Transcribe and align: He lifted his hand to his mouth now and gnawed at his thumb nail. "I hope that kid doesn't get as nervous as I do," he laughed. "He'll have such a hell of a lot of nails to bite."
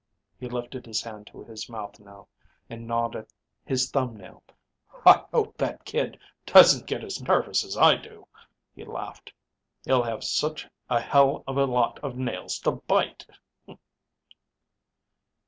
He 0.39 0.49
lifted 0.49 0.87
his 0.87 1.03
hand 1.03 1.27
to 1.27 1.43
his 1.43 1.69
mouth 1.69 1.99
now 1.99 2.27
and 2.71 2.87
gnawed 2.87 3.15
at 3.15 3.27
his 3.63 3.91
thumb 3.91 4.17
nail. 4.17 4.41
"I 5.05 5.25
hope 5.31 5.57
that 5.57 5.85
kid 5.85 6.17
doesn't 6.43 6.87
get 6.87 7.03
as 7.03 7.21
nervous 7.21 7.63
as 7.63 7.77
I 7.77 7.97
do," 7.97 8.27
he 8.73 8.83
laughed. 8.83 9.31
"He'll 9.85 10.01
have 10.01 10.23
such 10.23 10.67
a 10.89 10.99
hell 10.99 11.43
of 11.45 11.55
a 11.57 11.65
lot 11.65 11.99
of 11.99 12.17
nails 12.17 12.57
to 12.61 12.71
bite." 12.71 13.27